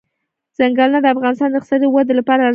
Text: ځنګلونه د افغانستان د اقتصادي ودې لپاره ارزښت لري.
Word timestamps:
ځنګلونه 0.57 0.97
د 1.01 1.05
افغانستان 1.13 1.49
د 1.49 1.55
اقتصادي 1.57 1.87
ودې 1.89 2.13
لپاره 2.19 2.41
ارزښت 2.41 2.47
لري. 2.47 2.49